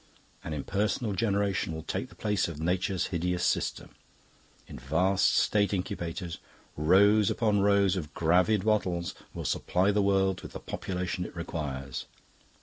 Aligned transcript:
An 0.43 0.51
impersonal 0.51 1.13
generation 1.13 1.75
will 1.75 1.83
take 1.83 2.09
the 2.09 2.15
place 2.15 2.47
of 2.47 2.59
Nature's 2.59 3.09
hideous 3.13 3.45
system. 3.45 3.91
In 4.65 4.79
vast 4.79 5.31
state 5.37 5.75
incubators, 5.75 6.39
rows 6.75 7.29
upon 7.29 7.59
rows 7.59 7.95
of 7.95 8.11
gravid 8.15 8.65
bottles 8.65 9.13
will 9.35 9.45
supply 9.45 9.91
the 9.91 10.01
world 10.01 10.41
with 10.41 10.53
the 10.53 10.59
population 10.59 11.23
it 11.23 11.35
requires. 11.35 12.07